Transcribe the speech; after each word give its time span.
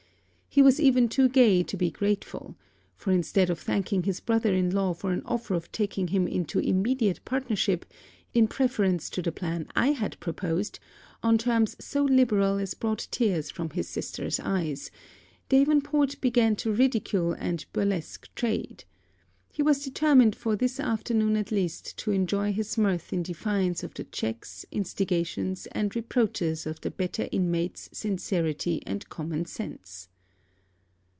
He 0.53 0.61
was 0.61 0.81
even 0.81 1.07
too 1.07 1.29
gay 1.29 1.63
to 1.63 1.77
be 1.77 1.89
grateful; 1.89 2.57
for, 2.97 3.13
instead 3.13 3.49
of 3.49 3.57
thanking 3.57 4.03
his 4.03 4.19
brother 4.19 4.53
in 4.53 4.69
law 4.69 4.93
for 4.93 5.13
an 5.13 5.21
offer 5.23 5.53
of 5.53 5.71
taking 5.71 6.09
him 6.09 6.27
into 6.27 6.59
immediate 6.59 7.21
partnership, 7.23 7.85
in 8.33 8.49
preference 8.49 9.09
to 9.11 9.21
the 9.21 9.31
plan 9.31 9.69
I 9.77 9.91
had 9.91 10.19
proposed, 10.19 10.77
on 11.23 11.37
terms 11.37 11.77
so 11.79 12.03
liberal 12.03 12.57
as 12.57 12.73
brought 12.73 13.07
tears 13.11 13.49
from 13.49 13.69
his 13.69 13.87
sister's 13.87 14.41
eyes, 14.41 14.91
Davenport 15.47 16.19
began 16.19 16.57
to 16.57 16.73
ridicule 16.73 17.31
and 17.31 17.65
burlesque 17.71 18.27
trade. 18.35 18.83
He 19.53 19.63
was 19.63 19.81
determined 19.81 20.35
for 20.35 20.57
this 20.57 20.81
afternoon 20.81 21.37
at 21.37 21.53
least 21.53 21.95
to 21.99 22.11
enjoy 22.11 22.51
his 22.51 22.77
mirth 22.77 23.13
in 23.13 23.23
defiance 23.23 23.83
of 23.85 23.93
the 23.93 24.03
checks, 24.03 24.65
instigations, 24.69 25.65
or 25.73 25.87
reproaches 25.95 26.65
of 26.65 26.81
the 26.81 26.91
better 26.91 27.29
inmates 27.31 27.89
sincerity 27.93 28.83
and 28.85 29.07
common 29.07 29.45
sense. 29.45 30.09